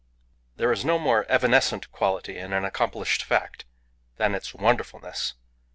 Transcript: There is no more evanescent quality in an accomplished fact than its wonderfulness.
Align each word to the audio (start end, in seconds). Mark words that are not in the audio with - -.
There 0.55 0.71
is 0.71 0.83
no 0.83 0.97
more 0.97 1.27
evanescent 1.29 1.91
quality 1.91 2.35
in 2.35 2.53
an 2.53 2.65
accomplished 2.65 3.21
fact 3.23 3.65
than 4.17 4.33
its 4.33 4.51
wonderfulness. 4.51 5.35